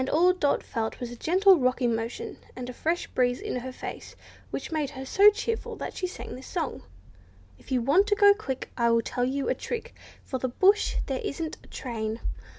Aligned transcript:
All 0.11 0.33
Dot 0.33 0.63
felt 0.63 0.99
was 0.99 1.11
a 1.11 1.15
gentle 1.15 1.59
rocking 1.59 1.93
motion, 1.95 2.37
and 2.55 2.67
a 2.67 2.73
fresh 2.73 3.05
breeze 3.05 3.39
in 3.39 3.57
her 3.57 3.71
face, 3.71 4.15
which 4.49 4.71
made 4.71 4.89
her 4.89 5.05
so 5.05 5.29
cheerful 5.29 5.75
that 5.75 5.95
she 5.95 6.07
sang 6.07 6.33
this 6.33 6.47
song:— 6.47 6.81
If 7.59 7.71
you 7.71 7.83
want 7.83 8.07
to 8.07 8.15
go 8.15 8.33
quick, 8.33 8.71
I 8.75 8.89
will 8.89 9.03
tell 9.03 9.25
you 9.25 9.47
a 9.47 9.53
trick 9.53 9.93
For 10.23 10.39
the 10.39 10.49
bush, 10.49 10.95
where 10.95 11.03
there 11.05 11.19
isn't 11.23 11.57
a 11.63 11.67
train. 11.67 12.19